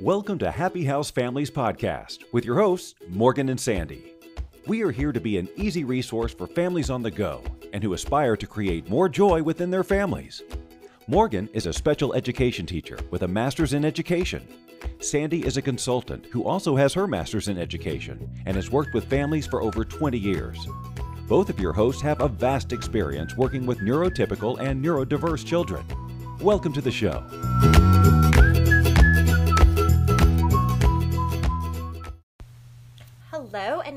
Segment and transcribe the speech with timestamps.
[0.00, 4.14] Welcome to Happy House Families Podcast with your hosts, Morgan and Sandy.
[4.64, 7.42] We are here to be an easy resource for families on the go
[7.72, 10.40] and who aspire to create more joy within their families.
[11.08, 14.46] Morgan is a special education teacher with a master's in education.
[15.00, 19.10] Sandy is a consultant who also has her master's in education and has worked with
[19.10, 20.64] families for over 20 years.
[21.26, 25.84] Both of your hosts have a vast experience working with neurotypical and neurodiverse children.
[26.40, 27.97] Welcome to the show.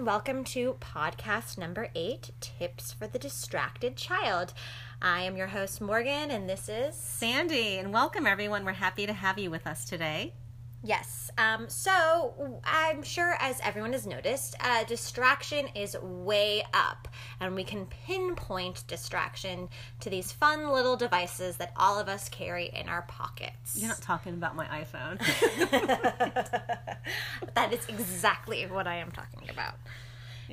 [0.01, 4.51] And welcome to podcast number eight Tips for the Distracted Child.
[4.99, 6.95] I am your host, Morgan, and this is.
[6.95, 8.65] Sandy, and welcome everyone.
[8.65, 10.33] We're happy to have you with us today.
[10.83, 11.29] Yes.
[11.37, 17.07] Um, so I'm sure, as everyone has noticed, uh, distraction is way up,
[17.39, 22.71] and we can pinpoint distraction to these fun little devices that all of us carry
[22.73, 23.77] in our pockets.
[23.77, 25.19] You're not talking about my iPhone.
[27.53, 29.75] that is exactly what I am talking about.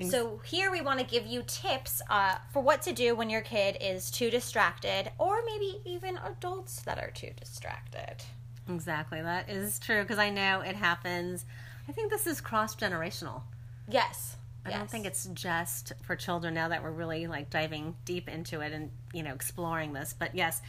[0.01, 3.41] So here we want to give you tips uh, for what to do when your
[3.41, 8.23] kid is too distracted, or maybe even adults that are too distracted.
[8.69, 11.45] Exactly, that is true because I know it happens.
[11.89, 13.43] I think this is cross generational.
[13.89, 14.37] Yes.
[14.67, 18.61] I don't think it's just for children now that we're really like diving deep into
[18.61, 20.15] it and you know exploring this.
[20.19, 20.61] But yes,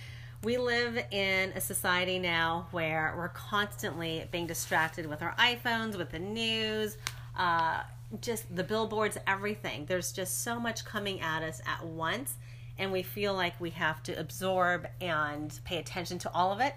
[0.43, 6.11] we live in a society now where we're constantly being distracted with our iPhones, with
[6.11, 6.97] the news,
[7.37, 7.81] uh,
[8.21, 9.85] just the billboards, everything.
[9.85, 12.35] There's just so much coming at us at once,
[12.79, 16.73] and we feel like we have to absorb and pay attention to all of it.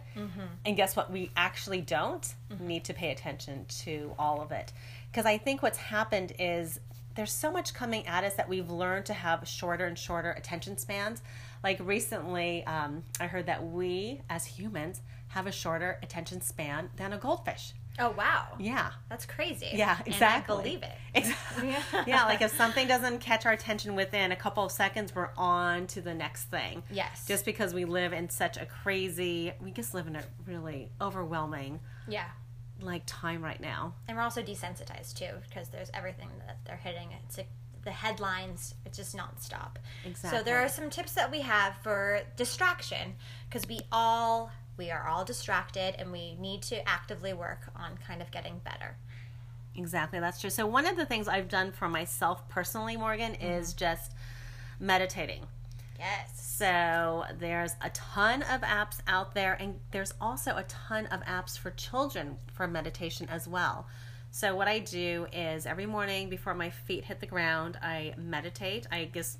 [0.66, 1.10] And guess what?
[1.10, 4.72] We actually don't need to pay attention to all of it.
[5.10, 6.80] Because I think what's happened is
[7.14, 10.76] there's so much coming at us that we've learned to have shorter and shorter attention
[10.78, 11.22] spans.
[11.62, 17.12] Like recently, um, I heard that we as humans have a shorter attention span than
[17.12, 17.74] a goldfish.
[17.98, 18.46] Oh wow.
[18.58, 18.90] Yeah.
[19.10, 19.68] That's crazy.
[19.74, 20.54] Yeah, exactly.
[20.54, 20.92] And I believe it.
[21.14, 21.76] Exactly.
[22.06, 25.86] yeah, like if something doesn't catch our attention within a couple of seconds, we're on
[25.88, 26.82] to the next thing.
[26.90, 27.26] Yes.
[27.28, 31.80] Just because we live in such a crazy, we just live in a really overwhelming
[32.08, 32.28] Yeah.
[32.80, 33.94] like time right now.
[34.08, 37.08] And we're also desensitized too because there's everything that they're hitting.
[37.26, 37.50] It's like
[37.84, 39.76] the headlines, it's just nonstop.
[40.06, 40.38] Exactly.
[40.38, 43.16] So there are some tips that we have for distraction
[43.50, 48.22] because we all we are all distracted and we need to actively work on kind
[48.22, 48.96] of getting better.
[49.74, 50.50] Exactly, that's true.
[50.50, 53.44] So one of the things I've done for myself personally, Morgan, mm-hmm.
[53.44, 54.12] is just
[54.78, 55.46] meditating.
[55.98, 56.30] Yes.
[56.34, 61.56] So there's a ton of apps out there, and there's also a ton of apps
[61.56, 63.86] for children for meditation as well.
[64.30, 68.86] So what I do is every morning before my feet hit the ground, I meditate.
[68.90, 69.38] I guess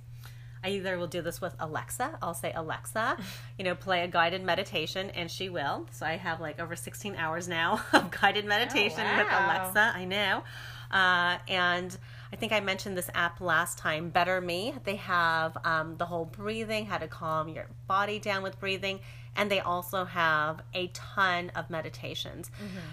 [0.64, 2.18] I either will do this with Alexa.
[2.22, 3.16] I'll say Alexa,
[3.58, 5.86] you know, play a guided meditation, and she will.
[5.90, 9.46] So I have like over 16 hours now of guided meditation with wow.
[9.46, 9.92] Alexa.
[9.94, 10.42] I know.
[10.90, 11.96] Uh, and
[12.32, 14.74] I think I mentioned this app last time, Better Me.
[14.84, 19.00] They have um, the whole breathing, how to calm your body down with breathing,
[19.36, 22.50] and they also have a ton of meditations.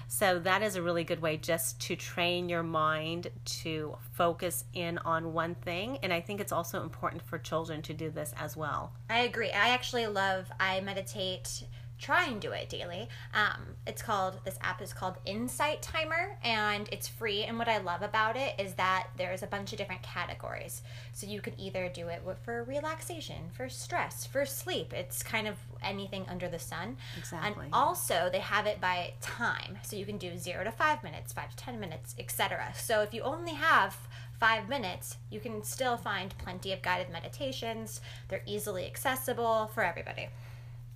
[0.09, 3.29] So that is a really good way just to train your mind
[3.63, 5.99] to focus in on one thing.
[6.03, 8.91] And I think it's also important for children to do this as well.
[9.09, 9.51] I agree.
[9.51, 10.51] I actually love.
[10.59, 11.63] I meditate.
[11.99, 13.09] Try and do it daily.
[13.33, 14.39] Um, it's called.
[14.45, 17.43] This app is called Insight Timer, and it's free.
[17.43, 20.81] And what I love about it is that there's a bunch of different categories.
[21.11, 24.93] So you could either do it for relaxation, for stress, for sleep.
[24.93, 26.97] It's kind of anything under the sun.
[27.17, 27.65] Exactly.
[27.65, 31.33] And also, they have it by time, so you can do zero to five minutes,
[31.33, 32.73] five to ten minutes, etc.
[32.75, 33.97] So if you only have
[34.39, 37.99] five minutes, you can still find plenty of guided meditations.
[38.29, 40.29] They're easily accessible for everybody.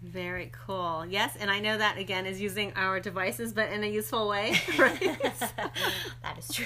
[0.03, 1.05] Very cool.
[1.05, 4.59] Yes, and I know that again is using our devices, but in a useful way.
[4.77, 4.99] Right?
[6.21, 6.65] that is true.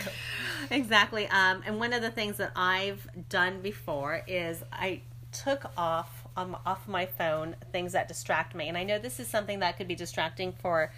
[0.71, 1.27] exactly.
[1.27, 6.57] Um, and one of the things that I've done before is I took off um,
[6.65, 9.87] off my phone things that distract me, and I know this is something that could
[9.87, 10.91] be distracting for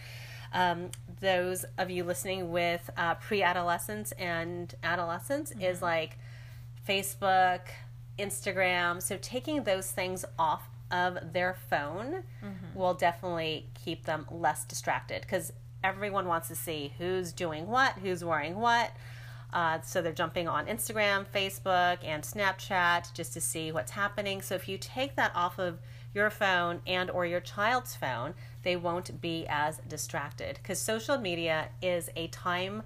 [0.54, 5.52] um, those of you listening with uh, pre-adolescents and adolescents.
[5.60, 6.18] Is like
[6.88, 7.62] Facebook,
[8.18, 9.02] Instagram.
[9.02, 12.24] So taking those things off of their phone
[12.76, 15.54] will definitely keep them less distracted because
[15.84, 18.92] everyone wants to see who's doing what, who's wearing what.
[19.52, 24.42] Uh, so they're jumping on Instagram, Facebook, and Snapchat just to see what's happening.
[24.42, 25.80] So if you take that off of
[26.14, 28.34] your phone and or your child's phone,
[28.64, 32.84] they won't be as distracted because social media is a time.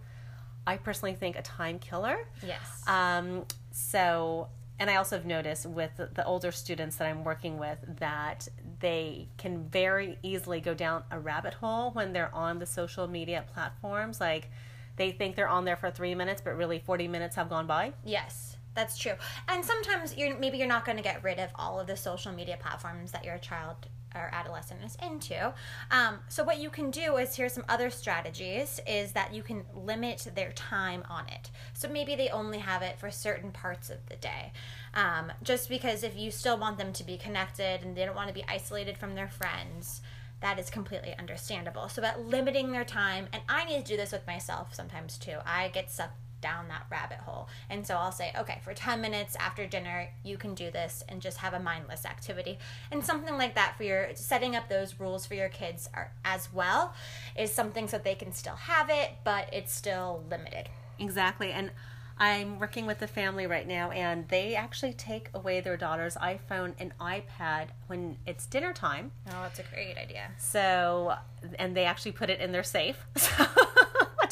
[0.65, 2.17] I personally think a time killer.
[2.45, 2.87] Yes.
[2.87, 4.47] Um, so,
[4.79, 8.47] and I also have noticed with the, older students that I'm working with that
[8.79, 13.45] they can very easily go down a rabbit hole when they're on the social media
[13.53, 14.19] platforms.
[14.19, 14.49] Like
[14.95, 17.93] they think they're on there for three minutes, but really 40 minutes have gone by.
[18.03, 19.13] Yes, that's true.
[19.47, 22.31] And sometimes you're maybe you're not going to get rid of all of the social
[22.31, 25.53] media platforms that your child or adolescent is into.
[25.91, 29.63] Um, so what you can do is here's some other strategies is that you can
[29.73, 31.51] limit their time on it.
[31.73, 34.51] So maybe they only have it for certain parts of the day.
[34.93, 38.27] Um, just because if you still want them to be connected and they don't want
[38.27, 40.01] to be isolated from their friends,
[40.43, 41.87] that is completely understandable.
[41.87, 45.37] So, about limiting their time, and I need to do this with myself sometimes too.
[45.45, 47.47] I get sucked down that rabbit hole.
[47.69, 51.21] And so I'll say, okay, for 10 minutes after dinner, you can do this and
[51.21, 52.59] just have a mindless activity.
[52.91, 56.53] And something like that for your setting up those rules for your kids are, as
[56.53, 56.93] well
[57.35, 60.67] is something so they can still have it, but it's still limited.
[60.99, 61.51] Exactly.
[61.51, 61.71] And
[62.17, 66.73] I'm working with a family right now, and they actually take away their daughter's iPhone
[66.77, 69.11] and iPad when it's dinner time.
[69.27, 70.29] Oh, that's a great idea.
[70.37, 71.15] So,
[71.57, 73.03] and they actually put it in their safe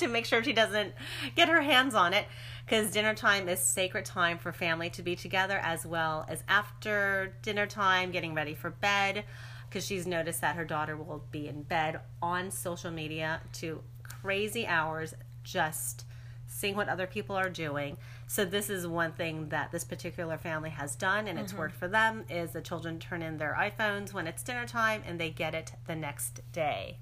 [0.01, 0.93] to make sure she doesn't
[1.35, 2.25] get her hands on it
[2.65, 7.33] because dinner time is sacred time for family to be together as well as after
[7.41, 9.23] dinner time, getting ready for bed.
[9.69, 14.67] Because she's noticed that her daughter will be in bed on social media to crazy
[14.67, 15.13] hours
[15.43, 16.03] just
[16.47, 17.97] seeing what other people are doing.
[18.27, 21.61] So this is one thing that this particular family has done and it's mm-hmm.
[21.61, 25.19] worked for them is the children turn in their iPhones when it's dinner time and
[25.19, 26.97] they get it the next day.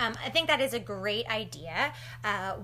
[0.00, 1.92] Um, I think that is a great idea.
[2.22, 2.56] Uh,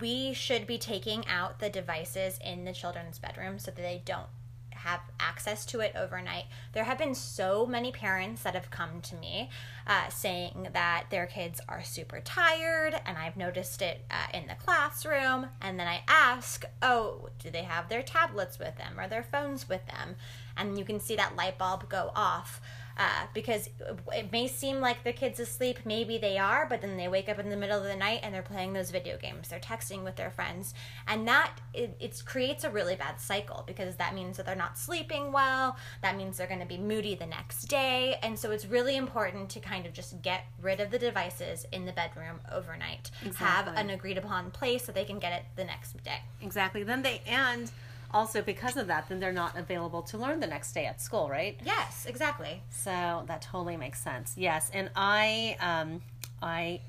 [0.00, 4.28] we should be taking out the devices in the children's bedroom so that they don't
[4.80, 6.44] have access to it overnight.
[6.72, 9.50] There have been so many parents that have come to me
[9.86, 14.54] uh, saying that their kids are super tired, and I've noticed it uh, in the
[14.54, 15.48] classroom.
[15.60, 19.68] And then I ask, Oh, do they have their tablets with them or their phones
[19.68, 20.16] with them?
[20.56, 22.60] And you can see that light bulb go off
[22.98, 23.68] uh, because
[24.14, 27.38] it may seem like the kids asleep maybe they are but then they wake up
[27.38, 29.48] in the middle of the night and they're playing those video games.
[29.48, 30.74] They're texting with their friends.
[31.06, 34.78] And that it, it creates a really bad cycle because that means that they're not
[34.78, 35.76] sleeping well.
[36.02, 38.16] That means they're going to be moody the next day.
[38.22, 41.84] And so it's really important to kind of just get rid of the devices in
[41.84, 43.10] the bedroom overnight.
[43.24, 43.46] Exactly.
[43.46, 46.20] have an agreed upon place so they can get it the next day.
[46.40, 46.82] Exactly.
[46.82, 47.70] Then they and
[48.12, 51.28] also because of that, then they're not available to learn the next day at school,
[51.28, 51.58] right?
[51.64, 54.34] yes exactly So that totally makes sense.
[54.36, 56.02] Yes, and I um
[56.42, 56.80] I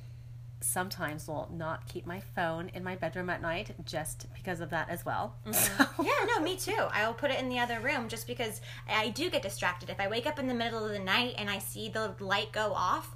[0.63, 4.89] sometimes will not keep my phone in my bedroom at night just because of that
[4.89, 5.35] as well.
[5.51, 6.77] So- Yeah, no, me too.
[6.91, 9.89] I will put it in the other room just because I do get distracted.
[9.89, 12.51] If I wake up in the middle of the night and I see the light
[12.51, 13.15] go off,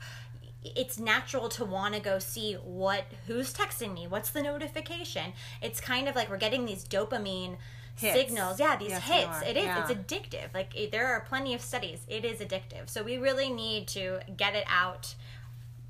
[0.64, 5.34] it's natural to want to go see what who's texting me, what's the notification.
[5.62, 7.58] It's kind of like we're getting these dopamine
[7.98, 8.14] Hits.
[8.16, 8.60] signals.
[8.60, 9.42] Yeah, these Yes, hits.
[9.50, 9.66] It is.
[9.66, 9.88] Yeah.
[9.88, 10.54] It's addictive.
[10.54, 12.06] Like it, there are plenty of studies.
[12.08, 12.88] It is addictive.
[12.90, 15.16] So we really need to get it out,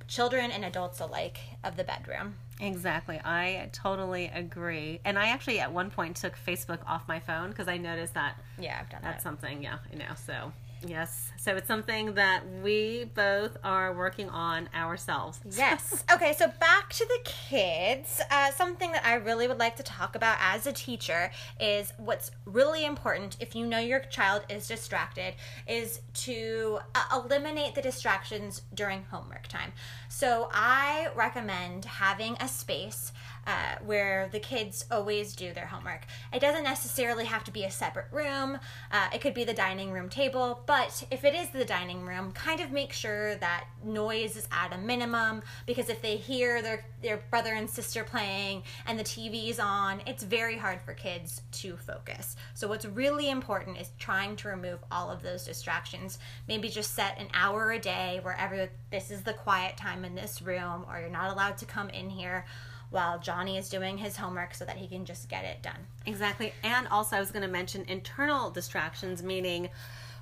[0.08, 2.36] children and adults alike, of the bedroom.
[2.60, 3.20] Exactly.
[3.26, 5.02] I totally agree.
[5.04, 8.36] And I actually at one point took Facebook off my phone because I noticed that
[8.58, 9.30] Yeah, I've done that's that.
[9.30, 10.14] something, yeah, I know.
[10.16, 10.54] So,
[10.88, 11.32] yes.
[11.38, 15.40] So it's something that we both are working on ourselves.
[15.56, 16.04] Yes.
[16.12, 18.22] Okay, so back to the kids.
[18.30, 22.32] Uh, something that I really would like to talk about as a teacher is what's
[22.46, 25.36] really important if you know your child is distracted
[25.68, 29.72] is to uh, eliminate the distractions during homework time.
[30.10, 33.12] So I recommend having a space
[33.48, 36.02] uh, where the kids always do their homework.
[36.34, 38.58] It doesn't necessarily have to be a separate room.
[38.92, 42.32] Uh, it could be the dining room table, but if it is the dining room,
[42.32, 46.86] kind of make sure that noise is at a minimum because if they hear their
[47.02, 51.78] their brother and sister playing and the TV's on, it's very hard for kids to
[51.78, 52.36] focus.
[52.56, 56.18] So what's really important is trying to remove all of those distractions.
[56.48, 60.16] Maybe just set an hour a day where every this is the quiet time in
[60.16, 62.46] this room or you're not allowed to come in here
[62.90, 65.88] while Johnny is doing his homework so that he can just get it done.
[66.06, 66.54] Exactly.
[66.64, 69.70] And also, I was going to mention internal distractions, meaning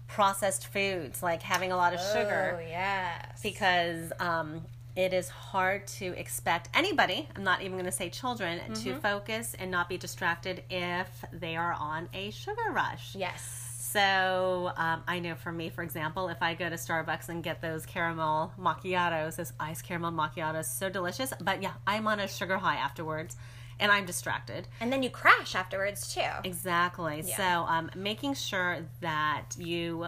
[0.07, 2.57] processed foods, like having a lot of sugar.
[2.57, 3.41] Oh, yes.
[3.41, 4.61] because um,
[4.95, 9.55] it is hard to expect anybody, I'm not even going to say children, to focus
[9.57, 13.15] and not be distracted if they are on a sugar rush.
[13.15, 13.62] Yes.
[13.93, 17.61] So um, I know for me, for example, if I go to Starbucks and get
[17.61, 21.31] those caramel macchiatos, those iced caramel macchiatos, so delicious.
[21.39, 23.35] But yeah, I'm on a sugar high afterwards,
[23.79, 24.67] and I'm distracted.
[24.81, 26.21] And then you crash afterwards too.
[26.43, 27.21] Exactly.
[27.23, 27.37] Yeah.
[27.37, 30.07] So, um, making sure that you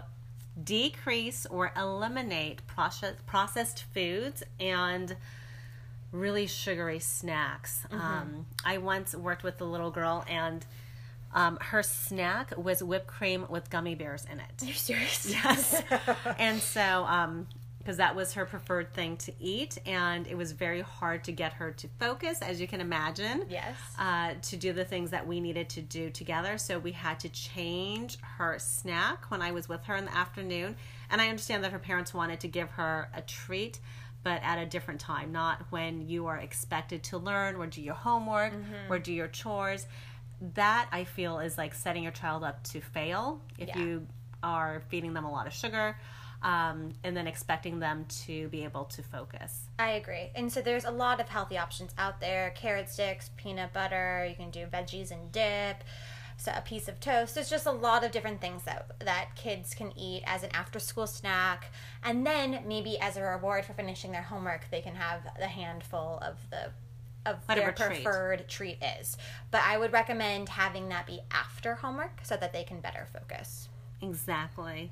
[0.63, 5.15] decrease or eliminate process, processed foods and
[6.11, 7.85] really sugary snacks.
[7.91, 8.01] Mm-hmm.
[8.01, 10.65] Um, I once worked with a little girl and
[11.35, 14.45] Um, her snack was whipped cream with gummy bears in it.
[14.61, 15.29] Are you serious?
[15.29, 15.83] Yes.
[16.39, 17.45] and so, um,
[17.77, 21.53] because that was her preferred thing to eat, and it was very hard to get
[21.53, 23.45] her to focus, as you can imagine.
[23.47, 23.75] Yes.
[23.99, 26.57] Uh, to do the things that we needed to do together.
[26.57, 30.77] So we had to change her snack when I was with her in the afternoon.
[31.11, 33.79] And I understand that her parents wanted to give her a treat,
[34.23, 37.93] but at a different time, not when you are expected to learn or do your
[37.93, 38.91] homework Mm-hmm.
[38.91, 39.85] or do your chores.
[40.55, 43.79] That I feel is like setting your child up to fail if Yeah.
[43.79, 44.07] you
[44.43, 45.97] are feeding them a lot of sugar
[46.43, 49.67] um, and then expecting them to be able to focus.
[49.79, 50.29] I agree.
[50.35, 54.35] And so there's a lot of healthy options out there carrot sticks, peanut butter, you
[54.35, 55.83] can do veggies and dip.
[56.37, 57.33] So a piece of toast.
[57.33, 60.79] There's just a lot of different things that that kids can eat as an after
[60.79, 61.71] school snack.
[62.03, 66.19] And then maybe as a reward for finishing their homework, they can have a handful
[66.21, 66.71] of the
[67.25, 68.03] of Whatever their treat.
[68.03, 69.17] preferred treat is.
[69.51, 73.69] But I would recommend having that be after homework so that they can better focus.
[74.01, 74.91] Exactly.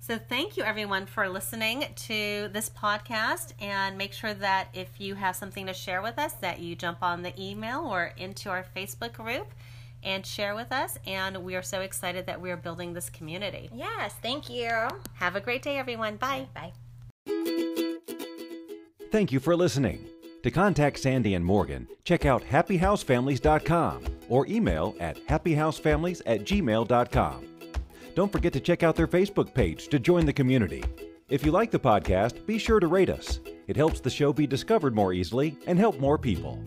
[0.00, 3.54] So, thank you everyone for listening to this podcast.
[3.58, 7.02] And make sure that if you have something to share with us, that you jump
[7.02, 9.46] on the email or into our Facebook group
[10.02, 10.98] and share with us.
[11.06, 13.70] And we are so excited that we are building this community.
[13.74, 14.68] Yes, thank you.
[15.14, 16.16] Have a great day, everyone.
[16.16, 16.48] Bye.
[16.54, 16.72] Bye.
[19.10, 20.04] Thank you for listening.
[20.44, 27.46] To contact Sandy and Morgan, check out happyhousefamilies.com or email at happyhousefamilies at gmail.com.
[28.14, 30.84] Don't forget to check out their Facebook page to join the community.
[31.30, 33.40] If you like the podcast, be sure to rate us.
[33.68, 36.62] It helps the show be discovered more easily and help more people.